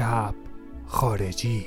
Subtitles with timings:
[0.00, 0.34] شب
[0.86, 1.66] خارجی.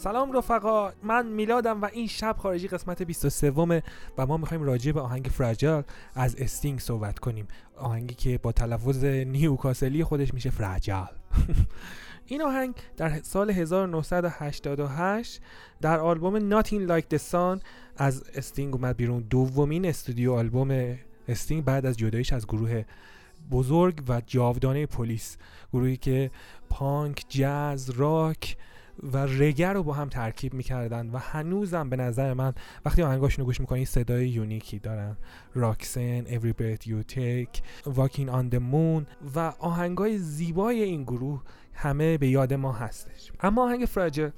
[0.00, 3.50] سلام رفقا من میلادم و این شب خارجی قسمت 23
[4.18, 5.82] و ما می‌خوایم راجع به آهنگ Fragile
[6.14, 7.48] از استینگ صحبت کنیم.
[7.76, 11.08] آهنگی که با تلفظ نیوکاسلی خودش میشه Fragile.
[12.26, 15.40] این آهنگ در سال 1988
[15.80, 17.60] در آلبوم Nothing Like the Sun
[17.96, 19.26] از استینگ اومد بیرون.
[19.30, 20.96] دومین استودیو آلبوم
[21.28, 22.84] استینگ بعد از جداییش از گروه
[23.50, 25.36] بزرگ و جاودانه پلیس.
[25.72, 26.30] گروهی که
[26.70, 28.56] پانک، جاز، راک
[29.02, 33.46] و رگر رو با هم ترکیب می‌کردن و هنوزم به نظر من وقتی آهنگاشون رو
[33.46, 35.16] گوش می‌کنی صدای یونیکی دارن.
[35.54, 41.42] راکسن Every Breath You Take Walking on the Moon و آهنگای زیبای این گروه
[41.74, 43.32] همه به یاد ما هستش.
[43.40, 44.30] اما آهنگ فراجل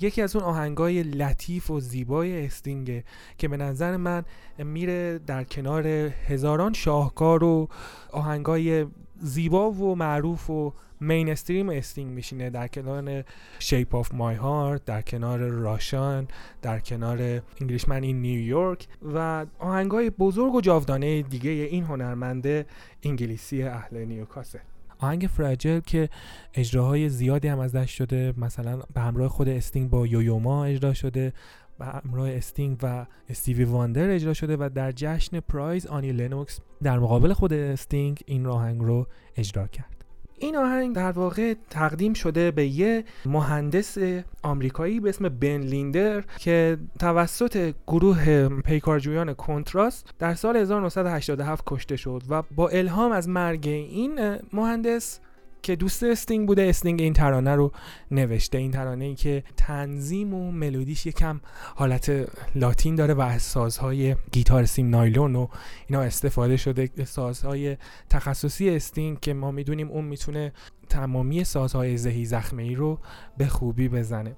[0.00, 3.04] یکی از اون آهنگای لطیف و زیبای استینگه
[3.38, 4.24] که به نظر من
[4.58, 7.68] میره در کنار هزاران شاهکار و
[8.12, 8.86] آهنگای
[9.24, 12.50] زیبا و معروف و mainstream استینگ میشینه.
[12.50, 13.24] در کنار
[13.58, 16.28] Shape of My Heart در کنار Russians
[16.62, 22.66] در کنار Englishman in New York و آهنگای بزرگ و جاودانه دیگه این هنرمنده
[23.02, 24.58] انگلیسی اهل نیوکاسل.
[24.98, 26.08] آهنگ Fragile که
[26.54, 31.32] اجراهای زیادی هم ازش شده مثلا به همراه خود استینگ با یویوما اجرا شده.
[31.78, 36.98] به همراه استینگ و استیوی واندر اجرا شده و در جشن prize آنی لنوکس در
[36.98, 39.94] مقابل خود استینگ این آهنگ رو اجرا کرد.
[40.38, 43.98] این آهنگ در واقع تقدیم شده به یه مهندس
[44.42, 52.22] آمریکایی به اسم بن لیندر که توسط گروه پیکارجویان کنتراس در سال 1987 کشته شد
[52.28, 55.20] و با الهام از مرگ این مهندس
[55.64, 56.62] که دوست استینگ بوده.
[56.62, 57.72] استینگ این ترانه رو
[58.10, 58.58] نوشته.
[58.58, 61.40] این ترانه ای که تنظیم و ملودیش یکم
[61.74, 62.12] حالت
[62.54, 65.46] لاتین داره و از سازهای گیتار سیم نایلون و
[65.88, 66.90] اینا استفاده شده.
[67.04, 67.76] سازهای
[68.10, 70.52] تخصصی استینگ که ما می‌دونیم اون می‌تونه
[70.88, 72.98] تمامی سازهای زهی زخمه رو
[73.38, 74.36] به خوبی بزنه.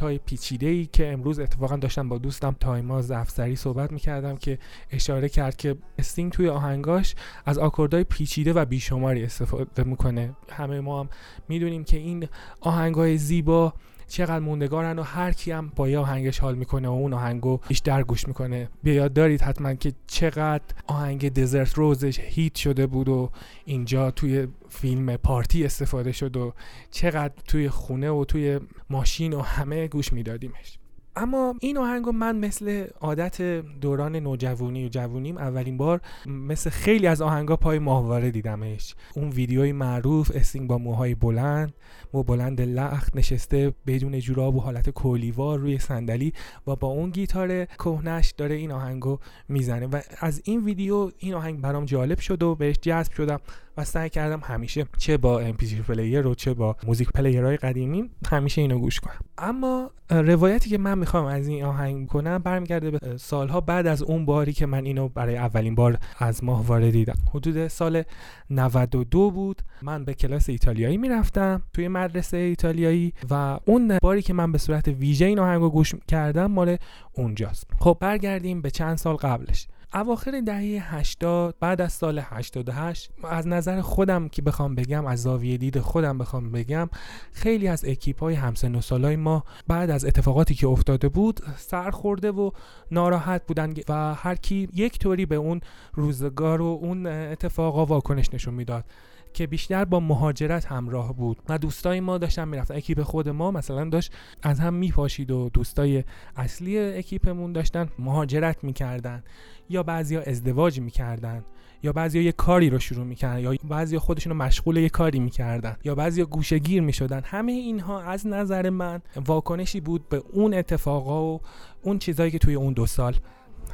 [0.00, 4.58] های پیچیده ای که امروز اتفاقا داشتم با دوستم تایما افسری صحبت می‌کردم که
[4.90, 7.14] اشاره کرد که استینگ توی آهنگاش
[7.46, 10.36] از های پیچیده و بیشماری استفاده می‌کنه.
[10.50, 11.08] همه ما هم
[11.48, 12.28] می‌دونیم که این
[12.62, 13.74] های زیبا
[14.08, 18.02] چقدر موندگارن و هر کی هم با یه آهنگش حال می‌کنه و اون آهنگو بیشتر
[18.02, 18.68] گوش می‌کنه.
[18.82, 23.30] بیاد دارید حتما که چقدر آهنگ Desert Rose ش hit شده بود و
[23.64, 26.54] اینجا توی فیلم پارتی استفاده شد و
[26.90, 28.60] چقدر توی خونه و توی
[28.90, 30.78] ماشین و همه گوش میدادیمش.
[31.18, 33.42] اما این آهنگ من مثل عادت
[33.80, 38.94] دوران نوجوانی و جوونیم اولین بار مثل خیلی از آهنگا پای ماهواره دیدمش.
[39.14, 41.74] اون ویدیوی معروف استینگ با موهای بلند
[42.12, 46.32] مو بلند لخت نشسته بدون جوراب و حالت کولیوار روی صندلی
[46.66, 49.18] و با اون گیتار کهنش داره این آهنگو
[49.48, 49.86] می‌زنه.
[49.86, 53.40] و از این ویدیو این آهنگ برام جالب شد و بهش جذب شدم.
[53.78, 58.10] و سعی کردم همیشه چه با MP3 player و چه با music player های قدیمی
[58.30, 59.20] همیشه اینو گوش کنم.
[59.38, 64.24] اما روایتی که من می‌خوام از این آهنگ کنم برمیگرده به سالها بعد از اون
[64.24, 67.14] باری که من اینو برای اولین بار از ماه دیدم.
[67.34, 68.02] حدود سال
[68.50, 69.62] 92 بود.
[69.82, 74.88] من به کلاس ایتالیایی می‌رفتم توی مدرسه ایتالیایی و اون باری که من به صورت
[74.88, 76.76] ویژه این آهنگ گوش کردم مال
[77.12, 77.66] اونجاست.
[77.78, 79.68] خب برگردیم به چند سال قبلش.
[79.94, 85.56] اواخر دهه 80 بعد از سال 88 از نظر خودم که بخوام بگم از زاویه
[85.56, 86.90] دید خودم بخوام بگم
[87.32, 91.90] خیلی از اکیپ های همسن و سالای ما بعد از اتفاقاتی که افتاده بود سر
[91.90, 92.50] خورده و
[92.90, 95.60] ناراحت بودن و هر کی یک طوری به اون
[95.94, 98.84] روزگار و اون اتفاقا واکنش نشون می‌داد.
[99.32, 102.74] که بیشتر با مهاجرت همراه بود و دوستای ما داشتن می‌رفتن.
[102.74, 106.04] اکیپ خود ما مثلا داشت از هم میپاشید و دوستای
[106.36, 109.22] اصلی اکیپمون داشتن مهاجرت می‌کردن
[109.70, 111.44] یا بعضیا ازدواج می‌کردن
[111.82, 115.76] یا بعضیا یه کاری رو شروع می‌کردن یا بعضیا خودشون رو مشغول یه کاری می‌کردن
[115.84, 117.20] یا بعضیا گوشگیر می‌شدن.
[117.24, 121.40] همه اینها از نظر من واکنشی بود به اون اتفاقا و
[121.82, 123.16] اون چیزایی که توی اون دو سال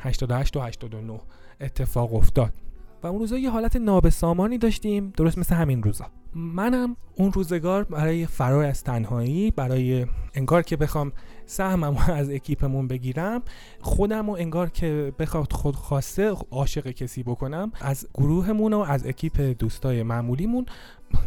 [0.01, 1.21] 88 و 89
[1.61, 2.53] اتفاق افتاد.
[3.05, 6.06] و اون روزا یه حالت نابسامانی داشتیم درست مثل همین روزا.
[6.35, 11.12] منم اون روزگار برای فرار از تنهایی برای انگار که بخوام
[11.46, 13.43] سهمم از اکیپمون بگیرم.
[13.81, 17.73] خودم و انگار که بخواد خود خواسته عاشق کسی بکنم.
[17.81, 20.67] از گروهمون و از اکیپ دوستای معمولیمون.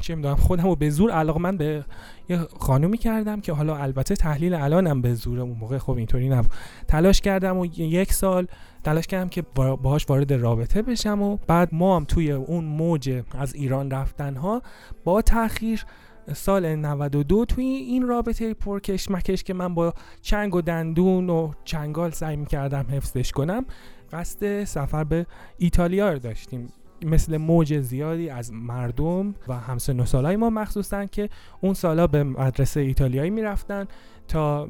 [0.02, 1.86] چه می‌دونم خودم رو به زور علاقه من به
[2.30, 5.78] یه خانومی کردم که حالا البته تحلیل الانم به زور اون موقع.
[5.78, 6.52] خب اینطوری نبود.
[6.88, 8.48] تلاش کردم و یک سال
[8.84, 9.42] تلاش کردم که
[9.82, 14.62] باهاش وارد رابطه بشم و بعد ما هم توی اون موج از ایران رفتن ها
[15.04, 15.86] با تاخیر
[16.34, 22.12] سال 92 توی این رابطه پرکش مکش که من با چنگ و دندون و چنگال
[22.12, 23.66] سعی می‌کردم حفظش کنم
[24.12, 25.26] قصد سفر به
[25.58, 26.68] ایتالیا رو داشتیم.
[27.06, 31.30] مثل موج زیادی از مردم و همسن و ما مخصوصا که
[31.62, 33.86] اون سالا به مدرسه ایتالیایی می‌رفتن
[34.28, 34.68] تا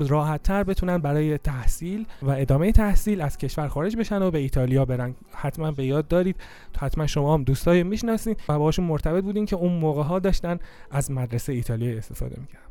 [0.00, 4.84] راحت تر بتونن برای تحصیل و ادامه تحصیل از کشور خارج بشن و به ایتالیا
[4.84, 5.14] برن.
[5.32, 6.36] حتما به یاد دارید.
[6.78, 10.58] حتما شما هم دوستای می‌شناسید و باشون مرتبط بودین که اون موقع ها داشتن
[10.90, 12.65] از مدرسه ایتالیا استفاده می‌کردن.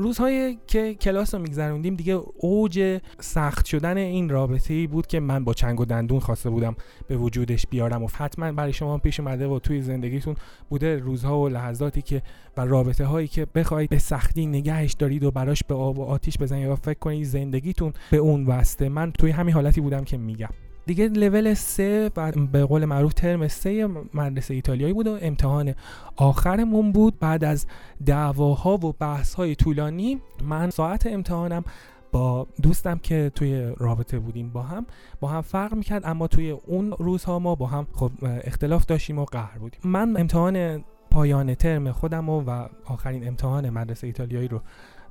[0.00, 5.44] روزهایی که کلاس رو میگذروندیم دیگه اوج سخت شدن این رابطه ای بود که من
[5.44, 6.76] با چنگ و دندون خواسته بودم
[7.08, 10.36] به وجودش بیارم و حتما برای شما پیش اومده و توی زندگیتون
[10.68, 12.22] بوده روزها و لحظاتی که
[12.56, 16.38] و رابطه هایی که بخواید به سختی نگهش دارید و براش به آب و آتیش
[16.38, 20.50] بزنید و فکر کنید زندگیتون به اون وسته من توی همین حالتی بودم که میگم.
[20.90, 22.10] دیگه لول سه
[22.52, 25.74] به قول معروف ترم سه مدرسه ایتالیایی بود و امتحان
[26.16, 27.18] آخرمون بود.
[27.18, 27.66] بعد از
[28.06, 31.64] دعواها و بحث طولانی من ساعت امتحانم
[32.12, 34.86] با دوستم که توی رابطه بودیم با هم
[35.20, 39.24] با هم فرق می‌کرد اما توی اون روزها ما با هم خب اختلاف داشتیم و
[39.24, 39.80] قهر بودیم.
[39.84, 44.60] من امتحان پایان ترم خودم و, و آخرین امتحان مدرسه ایتالیایی رو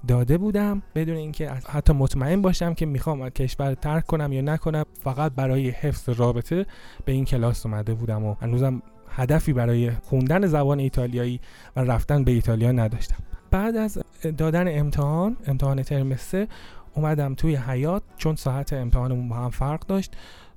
[0.08, 4.86] داده بودم بدون اینکه حتی مطمئن باشم که می‌خوام کشور ترک کنم یا نکنم.
[5.04, 6.66] فقط برای حفظ رابطه
[7.06, 11.40] به این کلاس اومده بودم و هنوزم هدفی برای خوندن زبان ایتالیایی
[11.76, 13.18] و رفتن به ایتالیا نداشتم.
[13.52, 13.98] بعد از
[14.38, 16.48] دادن امتحان امتحان ترم سه
[16.94, 20.14] اومدم توی حیاط چون ساعت امتحانمون با هم فرق داشت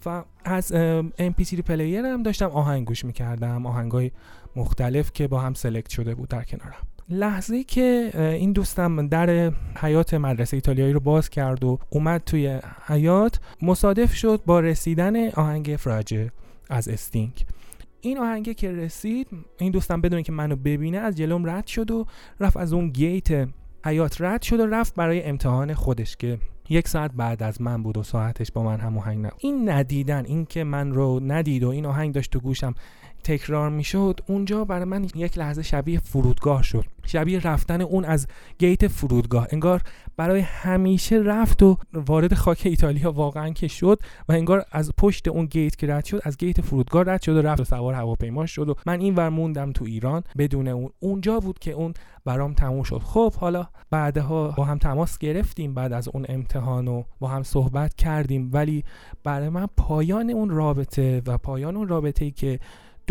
[0.06, 0.73] و از
[1.19, 4.11] MP3 player هم داشتم آهنگ گوش می‌کردم آهنگای
[4.56, 6.87] مختلف که با هم select شده بود در کنارم.
[7.19, 8.11] لحظه که
[8.41, 14.41] این دوستم در حیاط مدرسه ایتالیایی رو باز کرد و اومد توی حیات مصادف شد
[14.47, 16.31] با رسیدن آهنگ فراجه
[16.70, 17.47] از استینگ.
[18.00, 19.29] این آهنگه که رسید
[19.59, 22.06] این دوستم بدون که منو ببینه از جلوم رد شد و
[22.41, 23.49] رفت از اون گیت
[23.87, 26.38] حیات رد شد و رفت برای امتحان خودش که
[26.69, 29.38] یک ساعت بعد از من بود و ساعتش با من هم آهنگ نبود.
[29.38, 32.75] این ندیدن این که من رو ندید و این آهنگ داشت تو گوشم
[33.25, 36.85] تکرار می‌شد اونجا برای من یک لحظه شبیه فرودگاه شد.
[37.06, 38.26] شبیه رفتن اون از
[38.58, 39.49] گیت فرودگاه.
[39.50, 39.82] انگار
[40.16, 45.46] برای همیشه رفت و وارد خاک ایتالیا واقعا که شد و انگار از پشت اون
[45.46, 48.69] گیت که رد شد از گیت فرودگاه رد شد و رفت و سوار هواپیما شد
[48.69, 50.90] و من این ور موندم تو ایران بدون اون.
[51.00, 51.94] اونجا بود که اون
[52.25, 52.99] برام تموم شد.
[52.99, 57.94] خب حالا بعدها با هم تماس گرفتیم بعد از اون امتحان و با هم صحبت
[57.94, 58.50] کردیم.
[58.52, 58.84] ولی
[59.25, 62.60] برای من پایان اون رابطه و پایان اون رابطه که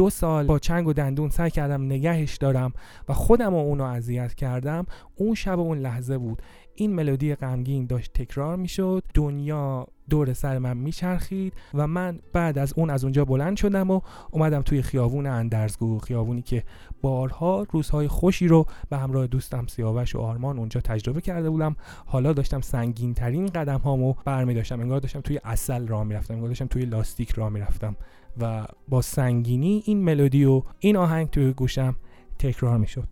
[0.02, 2.74] دو سال با چنگ و دندون سعی کردم نگهش دارم
[3.10, 4.86] و خودم و اونو اذیت کردم.
[5.16, 6.42] اون شب و اون لحظه بود.
[6.76, 9.04] این ملودی غمگین داشت تکرار می‌شد.
[9.14, 14.02] دنیا دور سر من میچرخید و من بعد از اون از اونجا بلند شدم و
[14.32, 16.64] اومدم توی خیابون اندرزگو خیابونی که
[17.02, 21.76] بارها روزهای خوشی رو به همراه دوستم سیاوش و آرمان اونجا تجربه کرده بودم.
[22.06, 24.80] حالا داشتم سنگین ترین قدم هامو برمی داشتم.
[24.80, 27.96] انگار داشتم توی اصل راه می‌رفتم انگار داشتم توی لاستیک راه می‌رفتم
[28.42, 31.96] و با سنگینی این ملودی و این آهنگ توی گوشم
[32.40, 33.08] تکرار می‌شد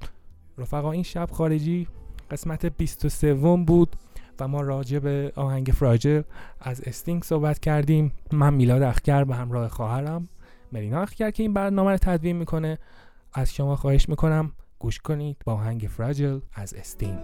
[0.57, 1.87] رفقا این شب خارجی
[2.31, 3.95] قسمت 23 بود.
[4.39, 6.21] و ما راجع به آهنگ Fragile
[6.59, 8.11] از استینگ صحبت کردیم.
[8.31, 10.27] من میلاد اخگر به همراه خواهرم
[10.71, 12.77] مرینا اخگر که این برنامه رو تدوین می‌کنه.
[13.33, 17.19] از شما خواهش می‌کنم گوش کنید با آهنگ Fragile از استینگ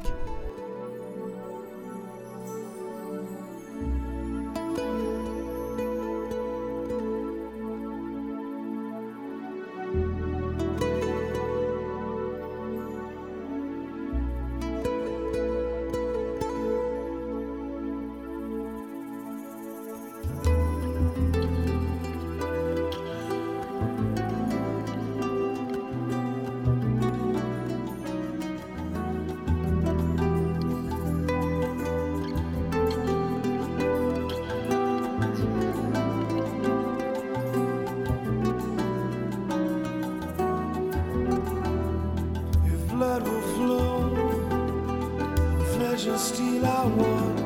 [45.95, 47.37] treasure steal our wood,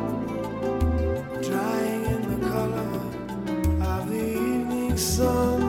[1.43, 2.91] drying in the color
[3.93, 5.59] of the evening sun.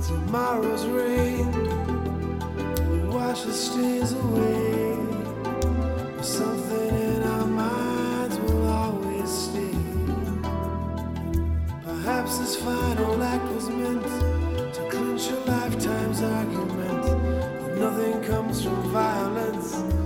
[0.00, 1.50] Tomorrow's rain
[2.90, 4.96] will wash the stains away.
[6.22, 9.74] Something in our minds will always stay.
[11.82, 14.04] Perhaps this final act was meant
[14.74, 17.02] to clinch a lifetime's argument.
[17.60, 19.99] But nothing comes from violence.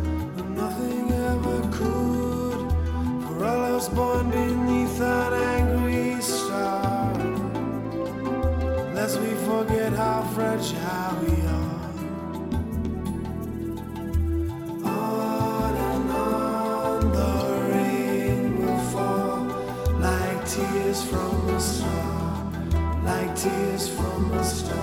[23.44, 24.74] tears from the stars.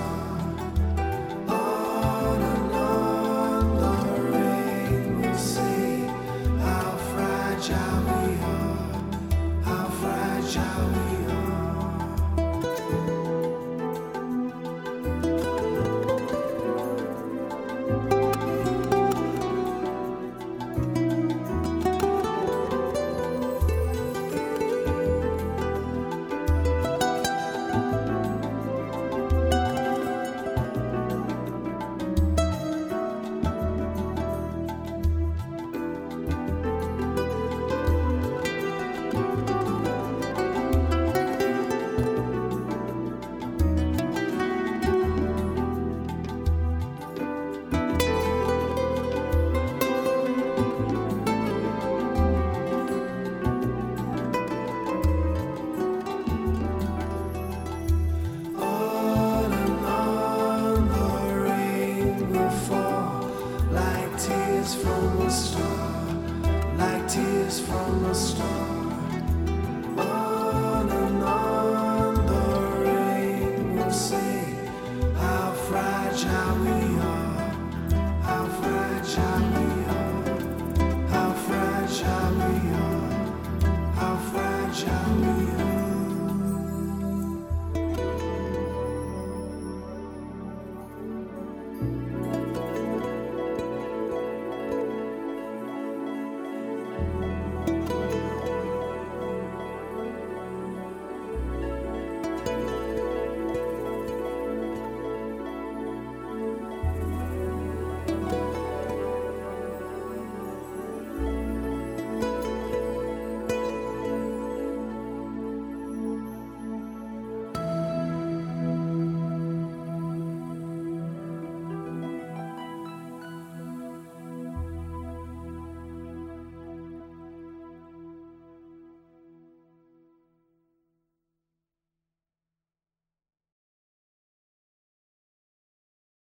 [65.02, 68.81] from a star, like tears from a star.